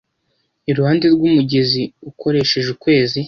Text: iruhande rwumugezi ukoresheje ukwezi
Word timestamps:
iruhande 0.71 1.05
rwumugezi 1.13 1.81
ukoresheje 2.09 2.67
ukwezi 2.75 3.19